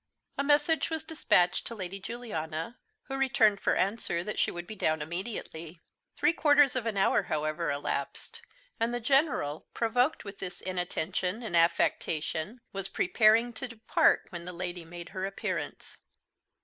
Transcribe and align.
A 0.35 0.43
message 0.43 0.89
was 0.89 1.03
despatched 1.03 1.67
to 1.67 1.75
Lady 1.75 1.99
Juliana, 1.99 2.79
who 3.03 3.15
returned 3.17 3.59
for 3.59 3.75
answer 3.75 4.23
that 4.23 4.39
she 4.39 4.49
would 4.49 4.65
be 4.65 4.75
down 4.75 4.99
immediately. 4.99 5.79
Three 6.17 6.33
quarters 6.33 6.75
of 6.75 6.87
an 6.87 6.97
hour, 6.97 7.21
however, 7.21 7.69
elapsed; 7.69 8.41
and 8.79 8.95
the 8.95 8.99
General, 8.99 9.67
provoked 9.75 10.25
with 10.25 10.39
this 10.39 10.59
inattention 10.59 11.43
and 11.43 11.55
affectation, 11.55 12.61
was 12.73 12.87
preparing 12.87 13.53
to 13.53 13.67
depart 13.67 14.25
when 14.31 14.45
the 14.45 14.53
Lady 14.53 14.83
made 14.85 15.09
her 15.09 15.23
appearance. 15.27 15.95